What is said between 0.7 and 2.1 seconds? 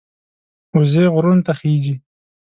وزې غرونو ته خېژي